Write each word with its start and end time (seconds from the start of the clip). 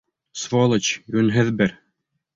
Сволочь, 0.43 0.89
йүнһеҙ 1.17 1.55
бер! 1.61 1.81